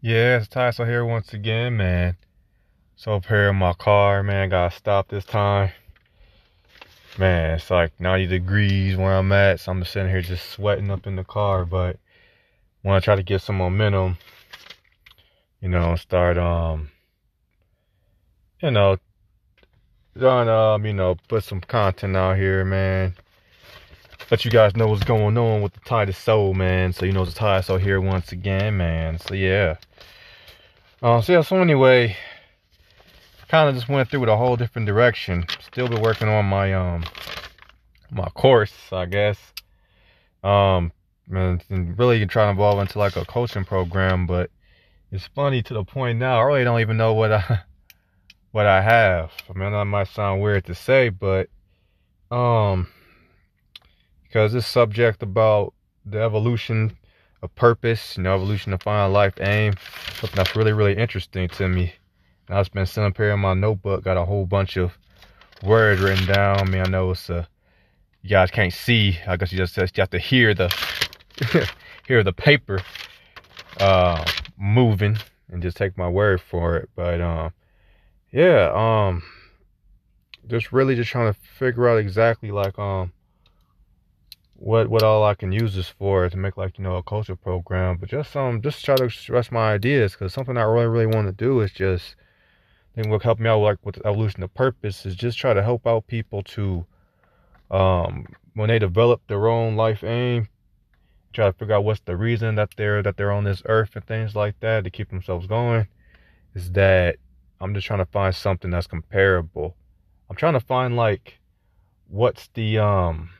[0.00, 2.16] Yeah, it's Tyso here once again, man.
[2.94, 5.72] So up here in my car, man, got stopped this time.
[7.18, 10.92] Man, it's like 90 degrees where I'm at, so I'm just sitting here just sweating
[10.92, 11.98] up in the car, but
[12.82, 14.18] when I try to get some momentum,
[15.60, 16.90] you know, start, um,
[18.62, 18.98] you know,
[20.16, 23.16] trying um, you know, put some content out here, man.
[24.30, 26.92] Let you guys know what's going on with the Titus Soul, man.
[26.92, 29.18] So, you know, the it's Tyso here once again, man.
[29.18, 29.74] So, yeah.
[31.00, 32.16] Uh, so yeah, so anyway,
[33.48, 35.44] kind of just went through with a whole different direction.
[35.60, 37.04] Still been working on my um
[38.10, 39.38] my course, I guess.
[40.42, 40.92] Um,
[41.30, 41.62] and
[41.96, 44.50] really trying to evolve into like a coaching program, but
[45.12, 46.40] it's funny to the point now.
[46.40, 47.60] I really don't even know what I
[48.50, 49.30] what I have.
[49.48, 51.48] I mean, that might sound weird to say, but
[52.32, 52.88] um,
[54.24, 56.96] because this subject about the evolution
[57.42, 59.74] a purpose, you know, evolution to find life aim.
[60.20, 61.92] Something that's really, really interesting to me.
[62.48, 64.96] And I've been sitting up here in my notebook, got a whole bunch of
[65.62, 66.60] words written down.
[66.60, 67.48] I mean, I know it's a,
[68.22, 69.18] you guys can't see.
[69.26, 70.74] I guess you just, you have to hear the,
[72.06, 72.80] hear the paper,
[73.80, 74.24] uh,
[74.58, 75.16] moving
[75.50, 76.90] and just take my word for it.
[76.96, 77.52] But, um,
[78.32, 79.22] yeah, um,
[80.46, 83.12] just really just trying to figure out exactly like, um,
[84.58, 87.36] what what all I can use this for to make like you know a culture
[87.36, 91.06] program, but just um just try to express my ideas because something I really really
[91.06, 92.16] want to do is just
[92.92, 95.62] I think what help me out like with evolution of purpose is just try to
[95.62, 96.84] help out people to
[97.70, 100.48] um when they develop their own life aim,
[101.32, 104.04] try to figure out what's the reason that they're that they're on this earth and
[104.06, 105.86] things like that to keep themselves going.
[106.56, 107.16] Is that
[107.60, 109.76] I'm just trying to find something that's comparable.
[110.28, 111.38] I'm trying to find like
[112.08, 113.30] what's the um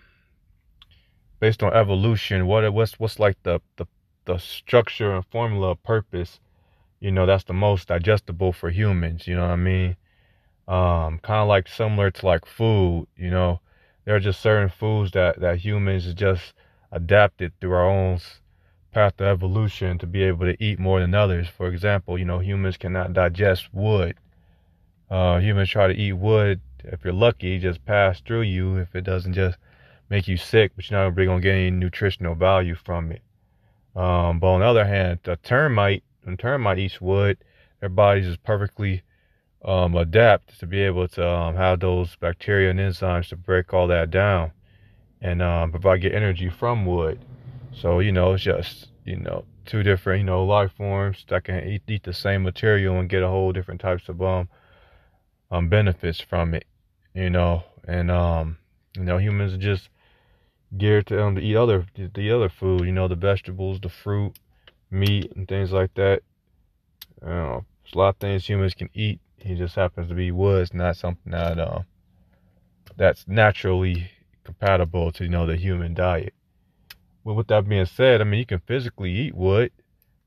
[1.41, 3.87] based on evolution, what what's what's like the the
[4.25, 6.41] the structure and formula of purpose,
[7.01, 9.97] you know, that's the most digestible for humans, you know what I mean?
[10.67, 13.61] Um, kind of like similar to like food, you know,
[14.05, 16.53] there are just certain foods that that humans just
[16.93, 18.21] adapted through our own
[18.93, 21.49] path of evolution to be able to eat more than others.
[21.49, 24.17] For example, you know, humans cannot digest wood.
[25.11, 26.61] Uh, humans try to eat wood.
[26.85, 28.77] If you're lucky, just pass through you.
[28.77, 29.59] If it doesn't just
[30.11, 33.23] make you sick, but you're not really gonna get any nutritional value from it.
[33.95, 37.39] Um, but on the other hand, a termite, when termite eats wood,
[37.81, 39.03] their bodies is perfectly
[39.65, 43.89] um, adapt to be able to um, have those bacteria and enzymes to break all
[43.89, 44.53] that down
[45.21, 47.19] and um, provide get energy from wood.
[47.73, 51.67] So you know, it's just you know two different you know life forms that can
[51.69, 54.49] eat, eat the same material and get a whole different types of um,
[55.51, 56.67] um benefits from it.
[57.15, 58.59] You know, and um
[58.97, 59.89] you know humans just
[60.77, 64.39] geared to um to eat other the other food, you know, the vegetables, the fruit,
[64.91, 66.23] meat, and things like that.
[67.23, 69.21] Know, there's a lot of things humans can eat.
[69.39, 71.83] He just happens to be woods, not something that uh,
[72.97, 74.11] that's naturally
[74.45, 76.35] compatible to you know the human diet.
[77.25, 79.73] Well, with that being said, I mean you can physically eat wood,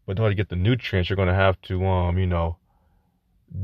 [0.05, 2.57] but in order to get the nutrients, you're gonna have to um you know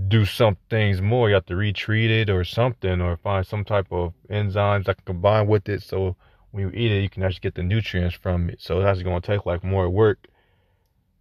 [0.08, 1.30] do some things more.
[1.30, 5.06] You have to retreat it or something, or find some type of enzymes that can
[5.06, 6.16] combine with it so
[6.52, 8.62] when you eat it, you can actually get the nutrients from it.
[8.62, 10.28] So it's actually going to take like more work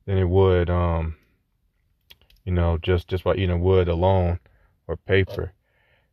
[0.07, 1.17] than it would, um,
[2.45, 4.39] you know, just just by eating wood alone
[4.87, 5.53] or paper.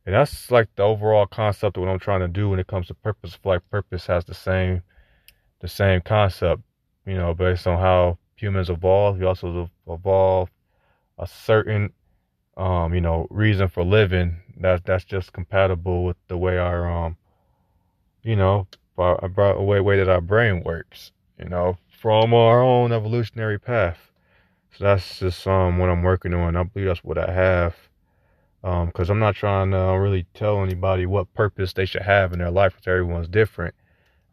[0.06, 2.88] And that's like the overall concept of what I'm trying to do when it comes
[2.88, 3.38] to purpose.
[3.44, 4.82] Like purpose has the same
[5.60, 6.62] the same concept,
[7.06, 9.18] you know, based on how humans evolve.
[9.18, 10.50] We also evolve
[11.18, 11.92] a certain
[12.56, 17.16] um, you know, reason for living that that's just compatible with the way our um,
[18.22, 18.66] you know,
[18.96, 24.10] about a way, way that our brain works, you know, from our own evolutionary path.
[24.76, 26.56] So that's just um what I'm working on.
[26.56, 27.76] I believe that's what I have.
[28.62, 32.38] Um, because I'm not trying to really tell anybody what purpose they should have in
[32.38, 33.74] their life because everyone's different.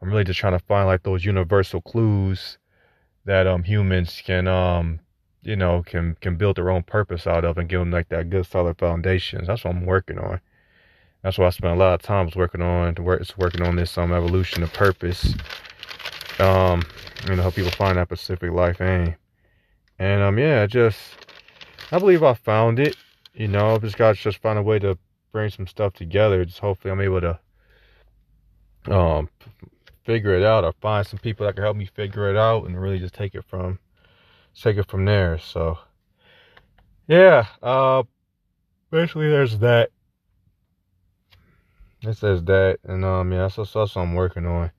[0.02, 2.58] I'm really just trying to find like those universal clues
[3.26, 5.00] that um humans can um
[5.44, 8.30] you know can can build their own purpose out of and give them like that
[8.30, 9.44] good solid foundation.
[9.46, 10.42] That's what I'm working on.
[11.24, 14.12] That's why I spent a lot of times working on work, working on this um
[14.12, 15.36] evolution of purpose.
[16.40, 16.84] Um,
[17.24, 19.16] you know, help people find that Pacific life aim.
[20.00, 20.98] And um, yeah, I just
[21.92, 22.96] I believe I found it.
[23.34, 24.98] You know, I've just got to just find a way to
[25.32, 26.44] bring some stuff together.
[26.44, 27.40] Just hopefully I'm able to
[28.90, 29.30] um
[30.04, 32.82] figure it out or find some people that can help me figure it out and
[32.82, 33.78] really just take it from
[34.60, 35.38] take it from there.
[35.38, 35.78] So
[37.08, 38.04] yeah, uh
[38.90, 39.92] basically there's that.
[42.04, 44.72] It says that, and um, yeah, that's, that's what I'm working on.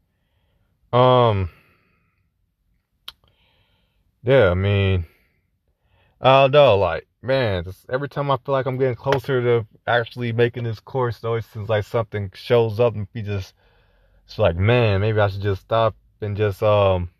[0.92, 1.50] Um,
[4.24, 5.06] yeah, I mean,
[6.20, 9.66] I don't know, like, man, just every time I feel like I'm getting closer to
[9.86, 13.54] actually making this course, it always seems like something shows up and be just,
[14.26, 17.10] it's like, man, maybe I should just stop and just, um,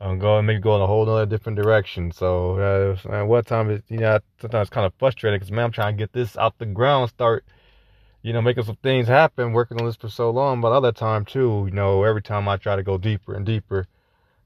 [0.00, 2.12] I'm going, maybe go in a whole other different direction.
[2.12, 5.72] So, uh, what time is, you know, sometimes it's kind of frustrating because, man, I'm
[5.72, 7.46] trying to get this out the ground, start,
[8.24, 10.62] you know, making some things happen, working on this for so long.
[10.62, 13.86] But other time, too, you know, every time I try to go deeper and deeper,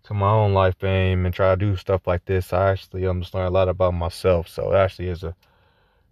[0.03, 3.21] to my own life aim and try to do stuff like this, I actually I'm
[3.21, 4.49] just learning a lot about myself.
[4.49, 5.35] So it actually is a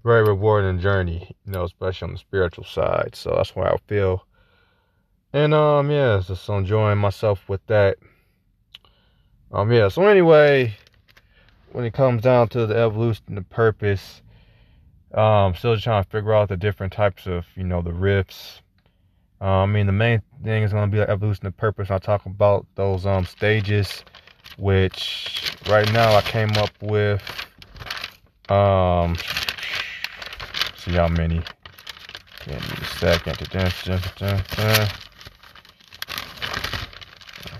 [0.04, 3.14] very rewarding journey, you know, especially on the spiritual side.
[3.14, 4.26] So that's why I feel.
[5.32, 7.96] And um yeah, just enjoying myself with that.
[9.50, 10.76] Um yeah, so anyway,
[11.72, 14.22] when it comes down to the evolution of purpose,
[15.16, 18.60] um still trying to figure out the different types of, you know, the riffs.
[19.40, 21.90] uh, I mean, the main thing is going to be the evolution of purpose.
[21.90, 24.04] I'll talk about those um stages,
[24.58, 27.22] which right now I came up with.
[28.48, 29.16] Um,
[30.76, 31.42] see how many.
[32.44, 33.40] Give me a second.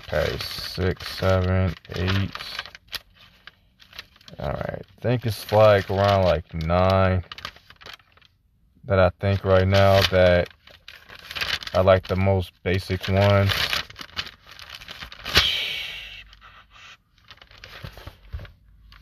[0.07, 2.31] Okay, six, seven, eight.
[4.39, 7.23] All right, I think it's like around like nine
[8.87, 10.49] that I think right now that
[11.73, 13.49] I like the most basic one.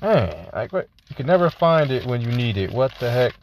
[0.02, 0.90] Man, like what?
[1.10, 2.72] You can never find it when you need it.
[2.72, 3.34] What the heck?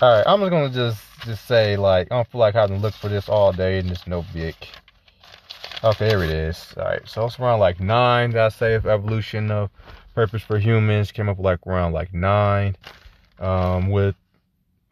[0.00, 2.82] All right, I'm just gonna just just say like I don't feel like having to
[2.82, 4.54] look for this all day and it's no big.
[5.84, 6.74] Okay, here it is.
[6.76, 8.30] All right, so it's around like nine.
[8.30, 9.70] That I say evolution of
[10.14, 12.76] purpose for humans came up like around like nine.
[13.38, 14.14] Um, with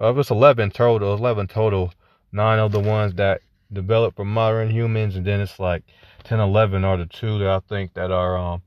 [0.00, 1.14] of uh, it's eleven total.
[1.14, 1.92] Eleven total
[2.32, 3.40] nine of the ones that
[3.72, 5.82] developed for modern humans, and then it's like
[6.24, 8.62] 10, 11 are the two that I think that are um,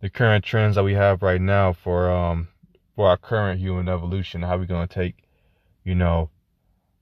[0.00, 2.48] the current trends that we have right now for um,
[2.94, 4.42] for our current human evolution.
[4.42, 5.24] How we gonna take,
[5.84, 6.30] you know,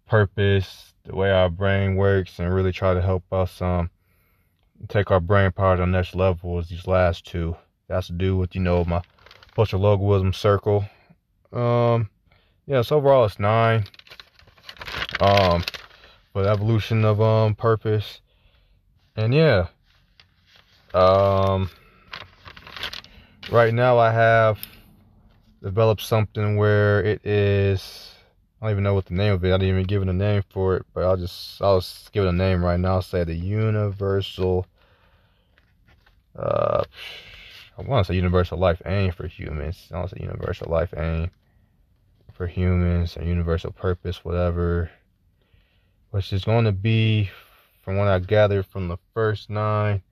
[0.07, 3.91] purpose, the way our brain works, and really try to help us um
[4.89, 6.59] take our brain power to the next level.
[6.59, 7.57] Is these last two?
[7.89, 9.03] That's to do with you know my
[9.55, 10.85] partial logarithm circle.
[11.53, 12.11] Um,
[12.67, 12.83] yeah.
[12.83, 13.85] So overall, it's nine.
[15.21, 15.65] Um,
[16.37, 18.21] for the evolution of um purpose.
[19.17, 19.69] And yeah.
[20.93, 21.71] Um
[23.51, 24.59] right now I have
[25.63, 28.13] developed something where it is
[28.61, 29.49] I don't even know what the name of it.
[29.49, 32.27] I didn't even give it a name for it, but I'll just I'll just give
[32.27, 32.97] it a name right now.
[32.97, 34.67] I'll say the universal
[36.39, 36.85] uh
[37.79, 39.89] I want to say universal life aim for humans.
[39.91, 41.31] I want to say universal life aim
[42.37, 44.91] for humans, a universal purpose, whatever
[46.11, 47.31] which is going to be,
[47.83, 50.03] from what I gathered from the first nine,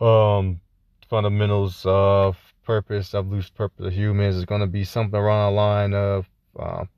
[0.00, 0.60] um,
[1.08, 5.56] fundamentals of purpose, of loose purpose of humans is going to be something around the
[5.56, 6.28] line of,
[6.58, 6.88] um,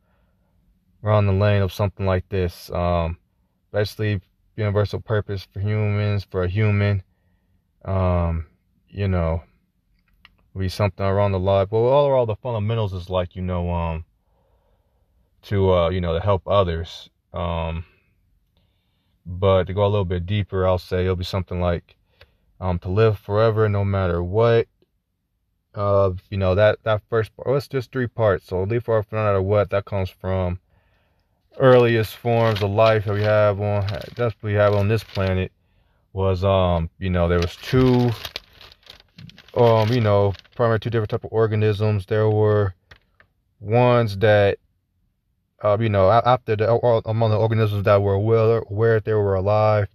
[1.04, 2.70] around the lane of something like this.
[2.70, 3.18] Um,
[3.72, 4.20] basically,
[4.56, 7.02] universal purpose for humans, for a human,
[7.84, 8.46] um,
[8.88, 9.42] you know,
[10.58, 11.68] be something around the life.
[11.70, 14.04] But all all the fundamentals is like, you know, um,
[15.42, 17.84] to, uh, you know, to help others um,
[19.26, 21.96] but to go a little bit deeper, I'll say it'll be something like
[22.60, 24.68] um, to live forever no matter what.
[25.74, 27.48] Uh, you know that that first part.
[27.48, 28.46] Well, it's just three parts.
[28.46, 29.68] So live forever no matter what.
[29.70, 30.58] That comes from
[31.58, 35.50] earliest forms of life that we have on that we have on this planet
[36.12, 38.10] was um you know there was two
[39.56, 42.74] um you know primary two different type of organisms there were
[43.60, 44.58] ones that
[45.62, 46.70] uh, you know, after the
[47.06, 49.88] among the organisms that were aware, aware they were alive,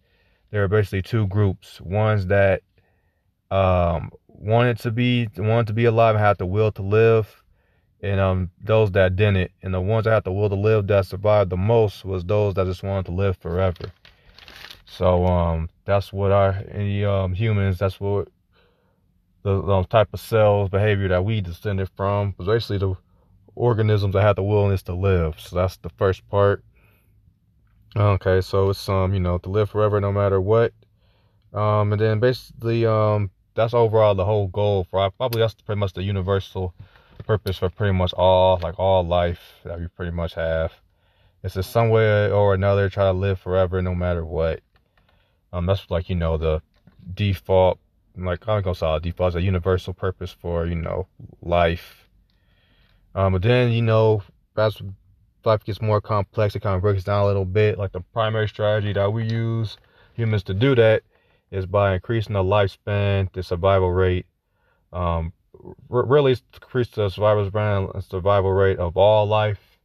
[0.50, 1.80] there were basically two groups.
[1.82, 2.62] Ones that
[3.52, 7.44] um, wanted to be wanted to be alive and had the will to live,
[8.02, 9.52] and um, those that didn't.
[9.62, 12.56] And the ones that had the will to live that survived the most was those
[12.56, 13.92] that just wanted to live forever.
[14.86, 17.78] So um, that's what our any um, humans.
[17.78, 18.30] That's what
[19.44, 22.96] the, the type of cells behavior that we descended from was basically the
[23.56, 25.40] organisms that had the willingness to live.
[25.40, 26.64] So that's the first part.
[27.96, 30.74] Okay, so it's um, you know, to live forever no matter what.
[31.54, 35.94] Um, and then basically, um, that's overall the whole goal for probably that's pretty much
[35.94, 36.74] the universal
[37.26, 40.72] purpose for pretty much all like all life that we pretty much have.
[41.44, 44.62] It's in some way or another try to live forever no matter what.
[45.52, 46.62] Um, that's like you know the
[47.14, 47.80] default,
[48.18, 51.08] like I'm gonna say default is a universal purpose for you know
[51.42, 52.02] life
[53.14, 54.24] um, but then, you know,
[54.56, 54.82] as
[55.44, 57.78] life gets more complex, it kind of breaks down a little bit.
[57.78, 59.78] Like the primary strategy that we use
[60.14, 61.04] humans to do that
[61.52, 64.26] is by increasing the lifespan, the survival rate,
[64.94, 65.34] um,
[65.90, 67.46] really increase the survival
[68.02, 69.80] survival rate of all life.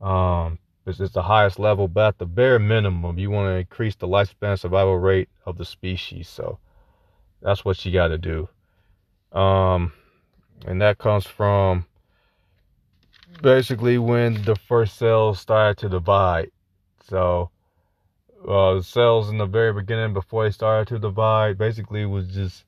[0.00, 3.94] Um, it's, it's the highest level, but at the bare minimum, you want to increase
[3.96, 6.28] the lifespan survival rate of the species.
[6.28, 6.58] So
[7.42, 8.48] that's what you got to do.
[9.32, 9.92] Um,
[10.66, 11.86] and that comes from
[13.42, 16.50] basically when the first cells started to divide.
[17.08, 17.50] So
[18.46, 22.64] uh, the cells in the very beginning, before they started to divide, basically was just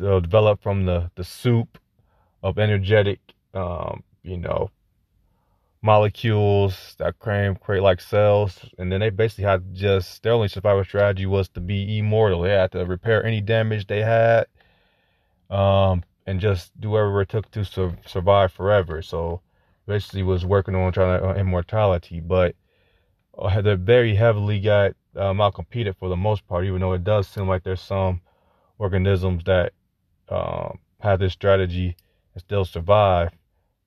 [0.00, 1.78] uh, developed from the the soup
[2.42, 3.20] of energetic,
[3.54, 4.70] um, you know,
[5.82, 10.84] molecules that create create like cells, and then they basically had just their only survival
[10.84, 12.42] strategy was to be immortal.
[12.42, 14.46] They had to repair any damage they had,
[15.48, 19.02] um, and just do whatever it took to su- survive forever.
[19.02, 19.40] So
[19.86, 22.54] basically, was working on trying to uh, immortality, but
[23.38, 26.66] uh, they very heavily got um, outcompeted for the most part.
[26.66, 28.20] Even though it does seem like there's some
[28.78, 29.72] organisms that
[30.28, 31.96] um, have this strategy
[32.34, 33.30] and still survive,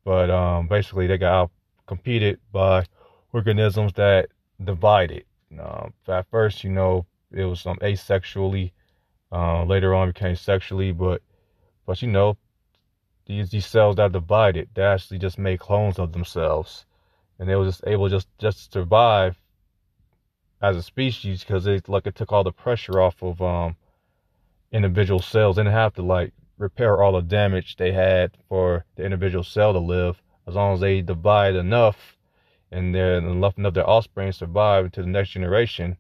[0.04, 1.52] but um, basically they got out
[1.86, 2.86] competed by
[3.32, 4.30] organisms that
[4.64, 5.26] divided.
[6.08, 8.72] At first, you know, it was um, asexually.
[9.32, 11.22] Uh, later on, became sexually, but
[11.88, 12.38] but you know,
[13.26, 16.86] these these cells that divided, they actually just made clones of themselves,
[17.40, 19.36] and they were just able just just to survive
[20.62, 23.76] as a species because it like it took all the pressure off of um
[24.72, 25.56] individual cells.
[25.56, 29.80] Didn't have to like repair all the damage they had for the individual cell to
[29.80, 32.18] live as long as they divide enough
[32.72, 35.98] and then enough of their offspring survive into the next generation,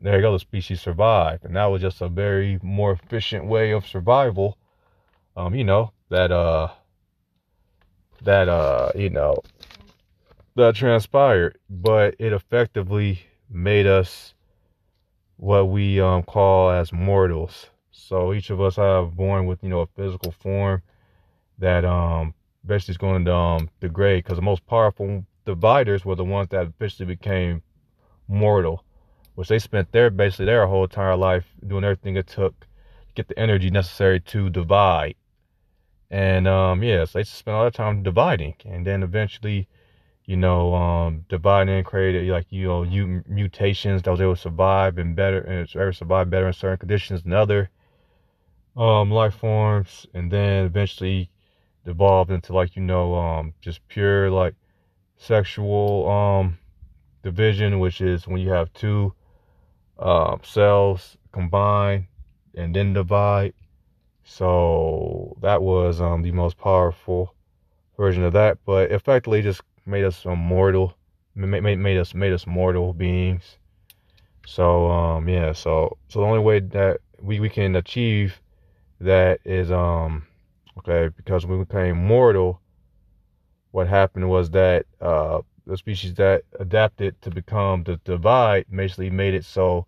[0.00, 1.44] there you go, the species survived.
[1.44, 4.58] And that was just a very more efficient way of survival.
[5.36, 6.68] Um, you know, that uh
[8.22, 9.36] that uh, you know,
[10.56, 11.58] that transpired.
[11.68, 14.34] But it effectively made us
[15.36, 17.66] what we um call as mortals.
[17.90, 20.82] So each of us are born with, you know, a physical form
[21.58, 22.34] that um
[22.66, 26.66] basically is going to um, degrade because the most powerful dividers were the ones that
[26.66, 27.62] eventually became
[28.28, 28.84] mortal,
[29.34, 32.66] which they spent their basically their whole entire life doing everything it took to
[33.14, 35.14] get the energy necessary to divide.
[36.10, 39.68] And um, yeah, so they spent a lot of time dividing, and then eventually,
[40.26, 44.40] you know, um, dividing and created like you know you mutations that was able to
[44.40, 47.70] survive and better and ever survive better in certain conditions than other
[48.76, 51.30] um, life forms, and then eventually
[51.86, 54.54] evolved into like you know um just pure like
[55.16, 56.58] sexual um
[57.22, 59.14] division which is when you have two
[60.42, 62.06] cells combine
[62.54, 63.52] and then divide.
[64.24, 67.34] So that was um the most powerful
[67.96, 70.96] version of that but effectively just made us immortal
[71.34, 73.58] made, made, made us made us mortal beings.
[74.46, 78.40] So um yeah so so the only way that we, we can achieve
[79.00, 80.26] that is um
[80.78, 82.60] Okay, because when we became mortal,
[83.70, 89.34] what happened was that uh, the species that adapted to become the divide basically made
[89.34, 89.86] it so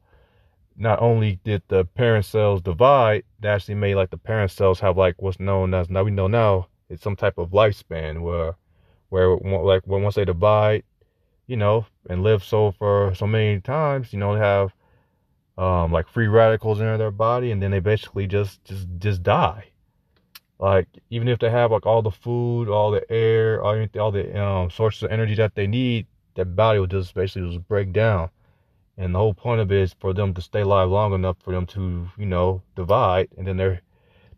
[0.77, 4.97] not only did the parent cells divide, they actually made like the parent cells have
[4.97, 8.55] like what's known as now we know now it's some type of lifespan where
[9.09, 10.83] where like when once they divide,
[11.47, 14.73] you know, and live so for so many times, you know, they have
[15.59, 19.65] um like free radicals in their body and then they basically just just just die
[20.59, 24.43] like even if they have like all the food, all the air, all, all the
[24.43, 28.31] um, sources of energy that they need, their body will just basically just break down.
[28.99, 31.53] And the whole point of it is for them to stay alive long enough for
[31.53, 33.83] them to, you know, divide, and then their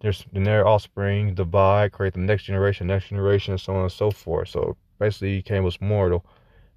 [0.00, 3.92] their then their offspring divide, create the next generation, next generation, and so on and
[3.92, 4.48] so forth.
[4.48, 6.24] So basically, he came was mortal.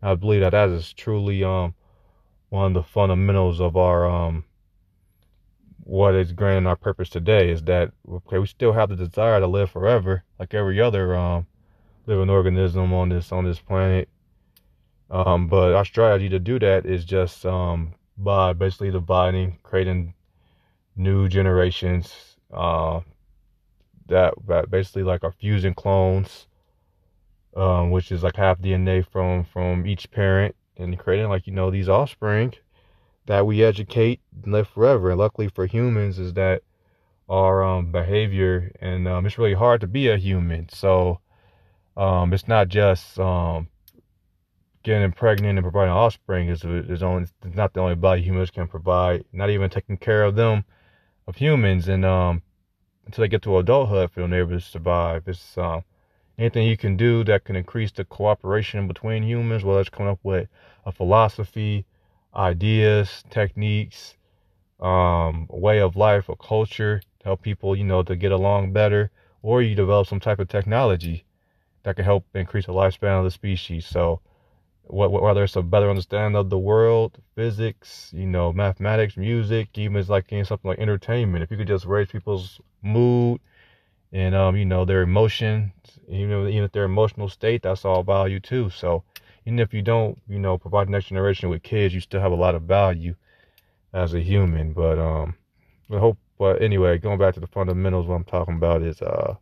[0.03, 1.73] I believe that that is truly um
[2.49, 4.43] one of the fundamentals of our um
[5.83, 9.47] what is granting our purpose today is that okay, we still have the desire to
[9.47, 11.47] live forever, like every other um,
[12.05, 14.09] living organism on this on this planet.
[15.09, 20.13] Um, but our strategy to do that is just um, by basically dividing, creating
[20.95, 23.01] new generations uh,
[24.07, 26.47] that, that basically like are fusing clones,
[27.55, 31.69] um, which is like half DNA from from each parent, and creating like you know
[31.69, 32.53] these offspring
[33.31, 35.09] that we educate and live forever.
[35.09, 36.63] And luckily for humans is that
[37.29, 40.67] our um, behavior and um, it's really hard to be a human.
[40.67, 41.21] So
[41.95, 43.69] um, it's not just um,
[44.83, 48.67] getting pregnant and providing offspring is is only it's not the only body humans can
[48.67, 49.23] provide.
[49.31, 50.65] Not even taking care of them
[51.25, 52.41] of humans and um,
[53.05, 55.25] until they get to adulthood for them able to survive.
[55.29, 55.85] It's um,
[56.37, 60.19] anything you can do that can increase the cooperation between humans, whether it's coming up
[60.21, 60.49] with
[60.85, 61.85] a philosophy,
[62.35, 64.15] ideas, techniques,
[64.79, 69.11] um, way of life, a culture to help people, you know, to get along better,
[69.41, 71.25] or you develop some type of technology
[71.83, 73.85] that can help increase the lifespan of the species.
[73.85, 74.21] So,
[74.83, 80.31] whether it's a better understanding of the world, physics, you know, mathematics, music, even like
[80.31, 81.43] in something like entertainment.
[81.43, 83.39] If you could just raise people's mood
[84.11, 85.71] and um, you know, their emotions,
[86.09, 88.69] even even if their emotional state, that's all value too.
[88.69, 89.03] So
[89.51, 92.31] even if you don't, you know, provide the next generation with kids, you still have
[92.31, 93.13] a lot of value
[93.93, 94.71] as a human.
[94.71, 95.35] But um,
[95.91, 96.17] I hope.
[96.39, 99.35] But anyway, going back to the fundamentals, what I'm talking about is uh,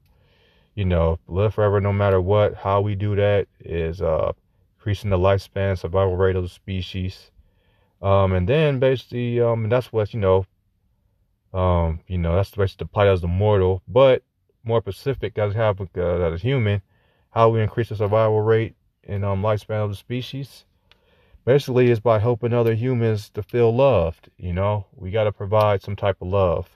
[0.73, 2.55] you know, live forever no matter what.
[2.55, 4.31] How we do that is uh,
[4.77, 7.29] increasing the lifespan, survival rate of the species.
[8.01, 10.45] Um, and then basically, um, and that's what you know,
[11.53, 13.83] um, you know, that's basically the plight as the mortal.
[13.87, 14.23] But
[14.63, 16.81] more specific as have uh, as a human,
[17.29, 18.75] how we increase the survival rate
[19.09, 20.65] and um, lifespan of the species.
[21.45, 24.29] Basically, is by helping other humans to feel loved.
[24.37, 26.69] You know, we got to provide some type of love,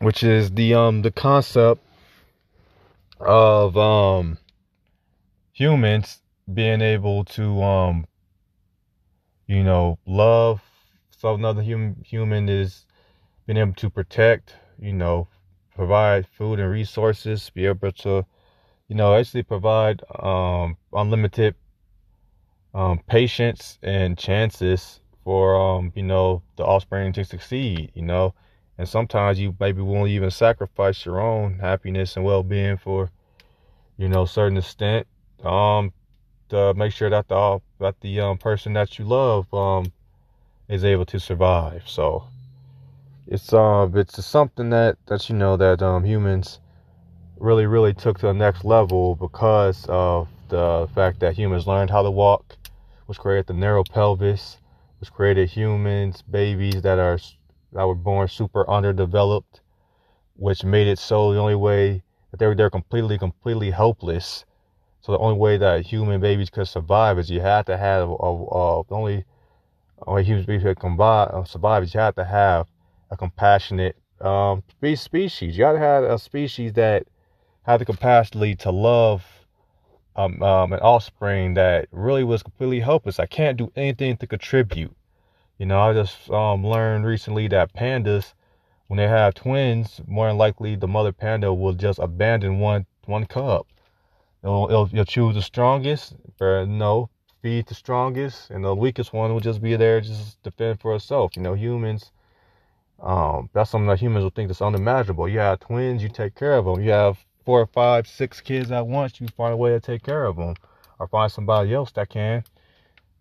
[0.00, 1.82] which is the um the concept
[3.20, 4.38] of um
[5.52, 6.20] humans
[6.52, 8.06] being able to um
[9.46, 10.60] you know love
[11.10, 12.84] so another human human is
[13.46, 15.26] being able to protect you know
[15.76, 18.24] provide food and resources, be able to,
[18.88, 21.54] you know, actually provide um, unlimited
[22.74, 28.34] um, patience and chances for, um, you know, the offspring to succeed, you know.
[28.78, 33.10] And sometimes you maybe won't even sacrifice your own happiness and well being for,
[33.96, 35.06] you know, certain extent,
[35.44, 35.92] um,
[36.50, 39.92] to make sure that the that the um person that you love um
[40.68, 41.82] is able to survive.
[41.86, 42.24] So
[43.26, 46.60] it's uh it's something that that you know that um humans
[47.38, 52.02] really really took to the next level because of the fact that humans learned how
[52.02, 52.56] to walk
[53.06, 54.58] which created the narrow pelvis
[55.00, 57.18] which created humans babies that are
[57.72, 59.60] that were born super underdeveloped
[60.36, 64.44] which made it so the only way that they were they're completely completely helpless
[65.00, 68.12] so the only way that human babies could survive is you had to have a,
[68.12, 69.24] a, a the only
[70.06, 72.66] only human babies could combine, survive is you had to have
[73.10, 74.62] a compassionate um,
[74.94, 75.56] species.
[75.56, 77.06] You gotta have a species that
[77.66, 79.24] had the capacity to love
[80.14, 83.18] um, um, an offspring that really was completely helpless.
[83.18, 84.94] I can't do anything to contribute.
[85.58, 88.34] You know, I just um, learned recently that pandas,
[88.86, 93.26] when they have twins, more than likely the mother panda will just abandon one one
[93.26, 93.66] cub.
[94.44, 97.10] It'll, it'll, it'll choose the strongest, or no,
[97.42, 101.36] feed the strongest, and the weakest one will just be there just defend for itself.
[101.36, 102.12] You know, humans
[103.00, 105.28] um, that's something that humans will think that's unimaginable.
[105.28, 106.82] You have twins, you take care of them.
[106.82, 110.02] You have four or five, six kids at once, you find a way to take
[110.02, 110.54] care of them,
[110.98, 112.44] or find somebody else that can.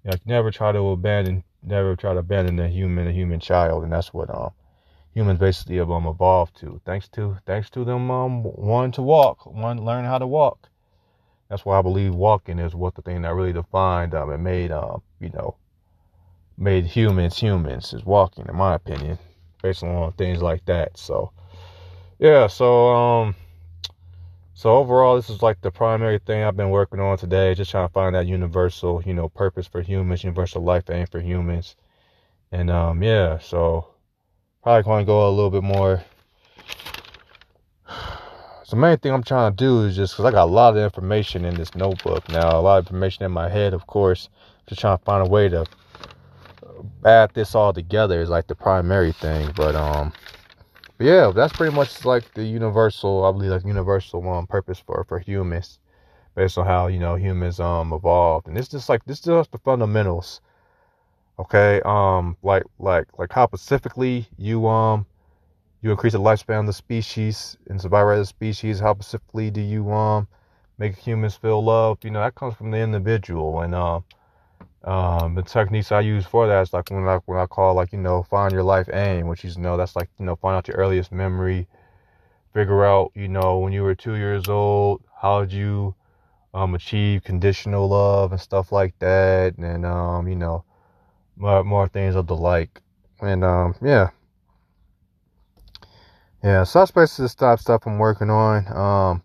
[0.04, 3.84] You know, never try to abandon, never try to abandon a human, a human child,
[3.84, 4.52] and that's what um
[5.14, 6.82] humans basically have um evolved to.
[6.86, 10.70] Thanks to thanks to them um wanting to walk, one learn how to walk.
[11.50, 14.72] That's why I believe walking is what the thing that really defined um and made
[14.72, 15.56] um you know
[16.58, 19.20] made humans humans is walking, in my opinion
[19.62, 20.98] based on things like that.
[20.98, 21.32] So
[22.20, 23.36] yeah, so um
[24.56, 27.90] so overall this is like the primary thing I've been working on today, just trying
[27.90, 31.76] to find that universal, you know, purpose for humans, universal life aim for humans.
[32.54, 33.90] And um yeah, so
[34.64, 36.06] probably going to go a little bit more
[38.64, 40.82] so main thing I'm trying to do is just because I got a lot of
[40.82, 44.30] information in this notebook now, a lot of information in my head, of course.
[44.68, 45.66] Just trying to find a way to
[47.06, 49.52] add this all together is like the primary thing.
[49.54, 50.14] But um,
[51.00, 55.20] yeah, that's pretty much like the universal, I believe, like universal um purpose for for
[55.20, 55.80] humans,
[56.36, 59.52] based on how you know humans um evolved, and it's just like this is just
[59.52, 60.42] the fundamentals.
[61.40, 65.06] Okay, um, like like like how specifically you um
[65.82, 68.80] you increase the lifespan of the species and survival rate of the species.
[68.82, 70.28] How specifically do you um
[70.78, 72.06] make humans feel loved?
[72.06, 74.04] You know that comes from the individual, and um.
[74.10, 74.16] Uh,
[74.86, 77.92] um, the techniques I use for that is like when I when I call like
[77.92, 80.56] you know find your life aim, which is you know that's like you know find
[80.56, 81.68] out your earliest memory,
[82.54, 85.96] figure out you know when you were two years old how did you
[86.54, 90.64] um, achieve conditional love and stuff like that, and um, you know
[91.36, 92.80] more more things of the like,
[93.22, 94.12] and um, yeah,
[96.44, 96.64] yeah.
[96.64, 98.68] So that's basically the stop stuff I'm working on.
[98.68, 99.24] Um,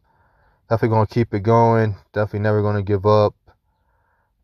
[0.71, 1.97] definitely gonna keep it going.
[2.15, 3.35] Definitely never gonna give up.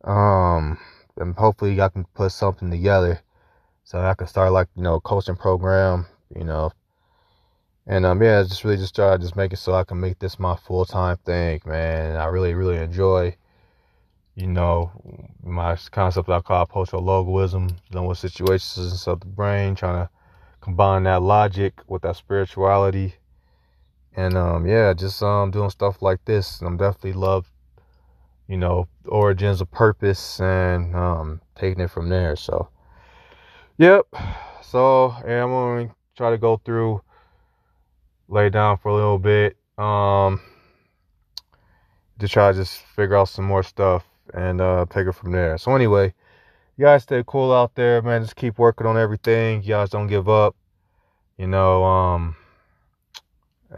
[0.05, 0.79] Um
[1.17, 3.21] and hopefully I can put something together
[3.85, 6.73] so I can start like you know a coaching program, you know.
[7.87, 10.19] And um yeah, just really just try to just make it so I can make
[10.19, 12.17] this my full time thing, man.
[12.17, 13.37] I really really enjoy,
[14.35, 14.91] you know,
[15.43, 20.11] my concept I call post logoism, dealing with situations of the brain, trying to
[20.61, 23.15] combine that logic with that spirituality.
[24.17, 26.59] And um, yeah, just um, doing stuff like this.
[26.61, 27.49] And I'm definitely love,
[28.49, 32.37] you know, origins of purpose and um, taking it from there.
[32.37, 32.69] So,
[33.79, 34.07] yep.
[34.63, 37.03] So yeah, I'm gonna try to go through,
[38.29, 40.41] lay down for a little bit, um,
[42.19, 44.05] to try to just figure out some more stuff
[44.35, 45.59] and uh, take it from there.
[45.59, 46.15] So anyway,
[46.77, 48.23] you guys stay cool out there, man.
[48.23, 49.63] Just keep working on everything.
[49.63, 50.57] You guys don't give up.
[51.39, 52.37] You know, um,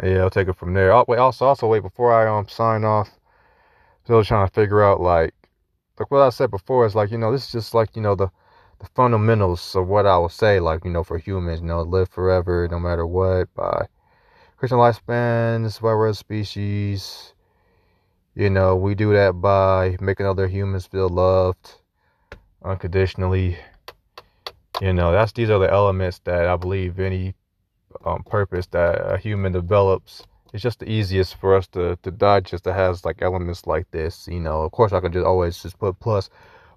[0.02, 0.92] yeah, I'll take it from there.
[0.92, 3.10] Oh, wait, also, also wait before I um sign off.
[4.08, 5.34] Still trying to figure out like,
[5.98, 8.14] like what I said before is like you know this is just like you know
[8.14, 8.30] the
[8.78, 12.08] the fundamentals of what I will say like you know for humans you know live
[12.08, 13.86] forever no matter what by
[14.56, 17.34] Christian lifespan this is why we're a species.
[18.34, 21.74] You know we do that by making other humans feel loved
[22.64, 23.58] unconditionally.
[24.80, 27.34] You know that's these are the elements that I believe any
[28.06, 30.22] um, purpose that a human develops.
[30.52, 34.26] It's just the easiest for us to, to digest that has like elements like this.
[34.28, 36.30] You know, of course, I can just always just put plus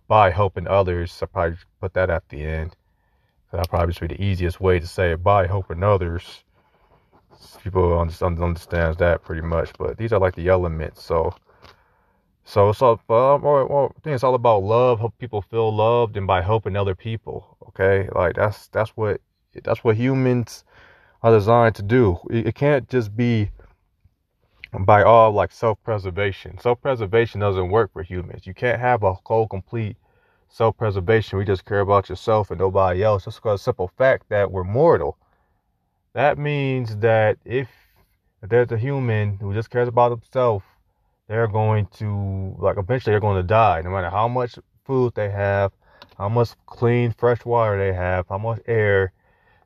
[0.08, 1.18] by helping others.
[1.22, 2.76] I probably put that at the end.
[3.52, 6.44] That'll probably just be the easiest way to say it by helping others.
[7.64, 11.04] People understand understands that pretty much, but these are like the elements.
[11.04, 11.34] So,
[12.44, 13.00] so it's all.
[13.10, 15.00] Um, well, I think it's all about love.
[15.00, 17.58] Help people feel loved, and by helping other people.
[17.70, 19.22] Okay, like that's that's what
[19.64, 20.64] that's what humans
[21.24, 22.20] are designed to do.
[22.30, 23.50] It can't just be
[24.80, 26.58] by all like self-preservation.
[26.60, 28.48] Self-preservation doesn't work for humans.
[28.48, 29.98] You can't have a whole complete
[30.50, 31.38] self-preservation.
[31.38, 33.26] We just care about yourself and nobody else.
[33.26, 35.18] Just because simple fact that we're mortal.
[36.14, 37.70] That means that if
[38.42, 40.64] there's a human who just cares about himself,
[41.28, 43.82] they're going to like eventually they're going to die.
[43.82, 45.72] No matter how much food they have,
[46.18, 49.14] how much clean fresh water they have, how much air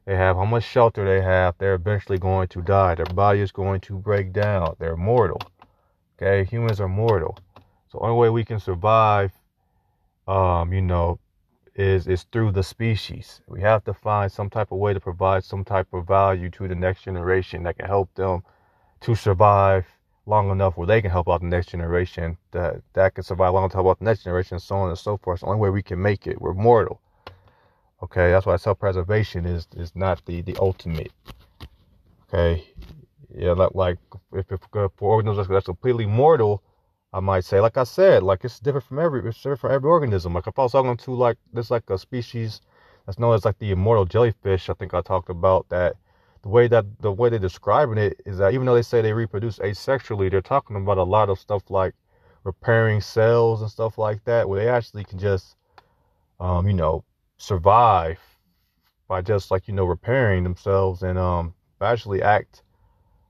[0.05, 2.95] they have, how much shelter they have, they're eventually going to die.
[2.95, 4.75] Their body is going to break down.
[4.79, 5.41] They're mortal.
[6.17, 7.37] Okay, humans are mortal.
[7.87, 9.31] So the only way we can survive,
[10.27, 11.19] um, you know,
[11.75, 13.41] is is through the species.
[13.47, 16.67] We have to find some type of way to provide some type of value to
[16.67, 18.43] the next generation that can help them
[19.01, 19.85] to survive
[20.25, 23.63] long enough where they can help out the next generation that that can survive long
[23.63, 25.37] enough to help out the next generation, so on and so forth.
[25.37, 26.41] It's the only way we can make it.
[26.41, 27.01] We're mortal.
[28.03, 31.11] Okay, that's why self-preservation is is not the the ultimate.
[32.27, 32.67] Okay,
[33.33, 33.97] yeah, like like
[34.33, 36.61] if, if for organisms that's completely mortal,
[37.13, 39.89] I might say, like I said, like it's different from every it's different from every
[39.89, 40.33] organism.
[40.33, 42.61] Like if I was talking to like there's like a species
[43.05, 44.69] that's known as like the immortal jellyfish.
[44.69, 45.95] I think I talked about that.
[46.43, 49.13] The way that the way they're describing it is that even though they say they
[49.13, 51.93] reproduce asexually, they're talking about a lot of stuff like
[52.43, 55.55] repairing cells and stuff like that, where they actually can just,
[56.39, 57.03] um, you know,
[57.45, 58.19] survive
[59.07, 62.63] by just like you know repairing themselves and um actually act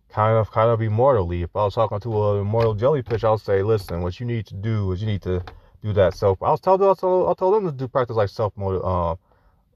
[0.09, 1.41] kind of kind of immortally.
[1.41, 4.53] If I was talking to a immortal jellyfish, I'll say, listen, what you need to
[4.53, 5.43] do is you need to
[5.83, 6.41] do that self.
[6.41, 9.15] I was told I told, I them to do practice like self uh,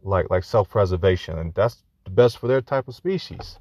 [0.04, 3.60] like like self preservation, and that's the best for their type of species.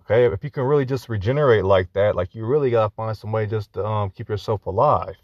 [0.00, 3.32] Okay, if you can really just regenerate like that, like you really gotta find some
[3.32, 5.16] way just to um, keep yourself alive.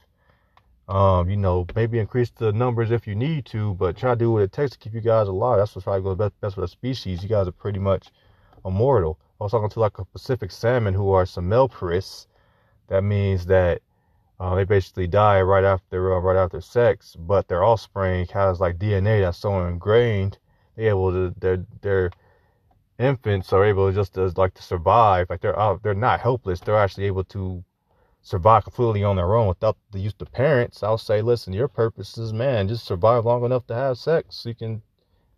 [0.91, 4.33] Um, you know, maybe increase the numbers if you need to, but try to do
[4.33, 5.59] what it takes to keep you guys alive.
[5.59, 7.23] That's what's probably going best, for the species.
[7.23, 8.09] You guys are pretty much
[8.65, 9.17] immortal.
[9.41, 12.27] I was talking to like a Pacific salmon who are semelparous.
[12.89, 13.83] That means that
[14.41, 18.77] uh, they basically die right after uh, right after sex, but their offspring has like
[18.77, 20.39] DNA that's so ingrained.
[20.75, 22.11] They able to their their
[22.99, 25.31] infants are able just to like to survive.
[25.31, 26.59] Like they're out, they're not helpless.
[26.59, 27.63] They're actually able to
[28.23, 32.19] survive completely on their own without the use of parents, I'll say, listen, your purpose
[32.19, 34.83] is, man, just survive long enough to have sex so you can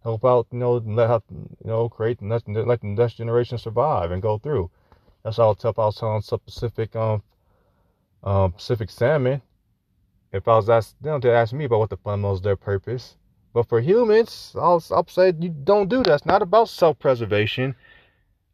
[0.02, 4.10] help out, you know, let you know, create the next, let the next generation survive
[4.10, 4.70] and go through.
[5.22, 5.78] That's all tough.
[5.78, 7.22] I was telling some Pacific, um,
[8.24, 9.42] um, Pacific salmon.
[10.32, 13.16] If I was asked them to ask me about what the fundamentals of their purpose,
[13.52, 16.14] but for humans, I'll, I'll say you don't do that.
[16.14, 17.76] It's not about self-preservation.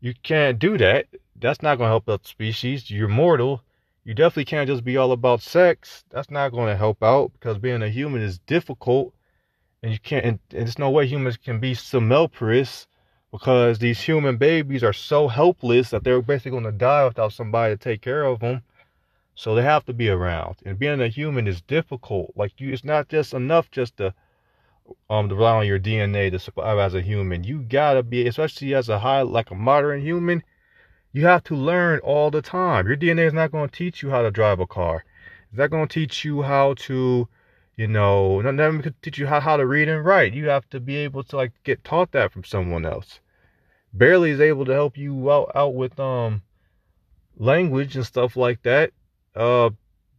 [0.01, 1.07] You can't do that.
[1.37, 2.91] That's not going to help the species.
[2.91, 3.63] You're mortal
[4.09, 6.03] you definitely can't just be all about sex.
[6.09, 9.13] That's not going to help out because being a human is difficult.
[9.83, 12.87] And you can't, and, there's no way humans can be semelparous
[13.31, 17.75] because these human babies are so helpless that they're basically going to die without somebody
[17.75, 18.63] to take care of them.
[19.35, 20.57] So they have to be around.
[20.65, 22.33] And being a human is difficult.
[22.35, 24.15] Like you, it's not just enough just to
[25.11, 27.45] um to rely on your DNA to survive as a human.
[27.45, 30.43] You gotta be, especially as a high, like a modern human
[31.13, 32.87] you have to learn all the time.
[32.87, 35.05] Your DNA is not going to teach you how to drive a car.
[35.49, 37.29] It's not going to teach you how to,
[37.77, 40.35] you know, not even to teach you how, how to read and write.
[40.35, 43.21] You have to be able to like get taught that from someone else.
[43.93, 46.43] Barely is able to help you out out with um
[47.39, 48.93] language and stuff like that.
[49.35, 49.71] Uh,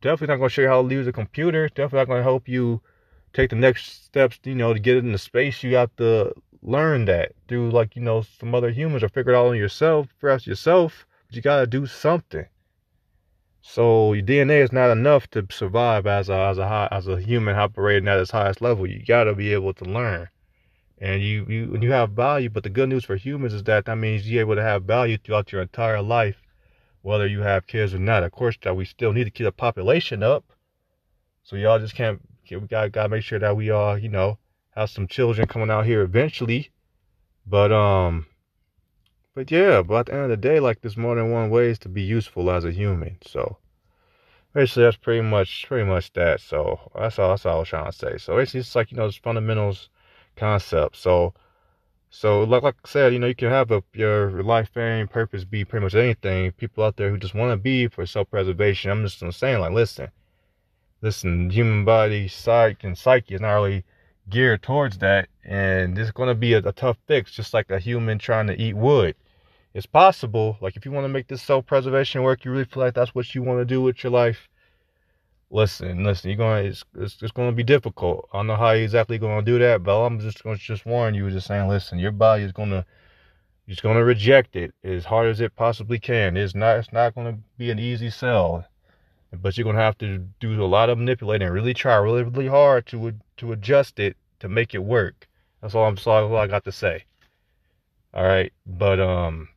[0.02, 1.68] definitely not going to show you how to use a computer.
[1.70, 2.82] Definitely not going to help you
[3.34, 5.62] take the next steps, you know, to get into space.
[5.62, 9.38] You have to learn that through, like, you know, some other humans or figure it
[9.38, 11.06] out on yourself, perhaps yourself.
[11.32, 12.46] You got to do something.
[13.62, 17.20] So your DNA is not enough to survive as a as a high, as a
[17.20, 18.88] human operating at its highest level.
[18.88, 20.30] You got to be able to learn,
[20.98, 22.50] and you you you have value.
[22.50, 25.18] But the good news for humans is that that means you're able to have value
[25.18, 26.42] throughout your entire life,
[27.02, 28.24] whether you have kids or not.
[28.24, 30.46] Of course, that we still need to keep the population up.
[31.44, 32.22] So y'all just can't.
[32.50, 34.40] We gotta, got to make sure that we all you know
[34.80, 36.72] have some children coming out here eventually.
[37.46, 38.28] But um,
[39.36, 41.80] but yeah, but at the end of the day, like there's more than one ways
[41.80, 43.18] to be useful as a human.
[43.26, 43.58] So
[44.54, 46.42] basically that's pretty much pretty much that.
[46.42, 48.18] So that's all that's all I was trying to say.
[48.18, 49.90] So basically it's like, you know, this fundamentals
[50.36, 50.96] concept.
[50.96, 51.34] So
[52.10, 55.44] so like like I said, you know, you can have a your life varying purpose
[55.46, 56.52] be pretty much anything.
[56.54, 58.92] People out there who just want to be for self preservation.
[58.92, 60.10] I'm just saying, like, listen,
[61.02, 63.84] listen, human body, psyche, and psyche is not really
[64.30, 65.30] geared towards that.
[65.44, 68.62] And it's going to be a, a, tough fix, just like a human trying to
[68.62, 69.16] eat wood.
[69.74, 70.58] It's possible.
[70.62, 73.16] Like, if you want to make this self preservation work, you really feel like that's
[73.16, 74.48] what you want to do with your life.
[75.52, 78.30] Listen, listen, you're going to, it's, it's, it's going to be difficult.
[78.32, 80.62] I don't know how you're exactly going to do that, but I'm just going to
[80.62, 82.86] just warn you, just saying, listen, your body is going to,
[83.68, 86.38] it's going to reject it as hard as it possibly can.
[86.38, 88.66] It's not, it's not going to be an easy sell
[89.32, 92.48] but you're gonna have to do a lot of manipulating and really try really really
[92.48, 95.28] hard to to adjust it to make it work.
[95.62, 97.04] That's all i'm sorry all i got to say.
[98.14, 98.52] All right.
[98.66, 99.50] But um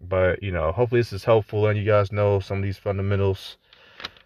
[0.00, 3.56] but you know hopefully this is helpful and you guys know some of these fundamentals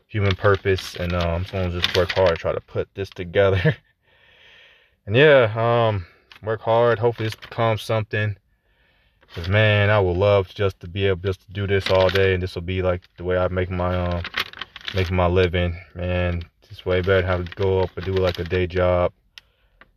[0.07, 3.77] human purpose and um i'm just work hard try to put this together.
[5.07, 6.05] And yeah um
[6.43, 6.99] work hard.
[6.99, 8.37] Hopefully this becomes something.
[9.21, 12.35] Because man i would love just to be able just to do this all day
[12.35, 14.23] and this will be like the way i make my um
[14.95, 16.43] making my living, man.
[16.71, 19.13] It's way better have to go up and do like a day job.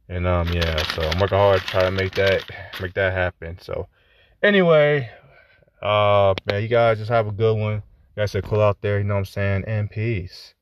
[0.08, 2.44] And um yeah, so I'm working hard to try to make that
[2.82, 3.58] make that happen.
[3.60, 3.88] So
[4.42, 5.10] anyway,
[5.82, 7.76] uh man, you guys just have a good one.
[7.76, 9.64] You guys are cool out there, you know what I'm saying?
[9.68, 10.54] And peace.